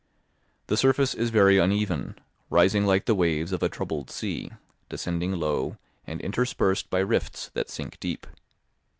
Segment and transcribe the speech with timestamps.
[0.65, 2.17] The surface is very uneven,
[2.49, 4.49] rising like the waves of a troubled sea,
[4.89, 5.77] descending low,
[6.07, 8.25] and interspersed by rifts that sink deep.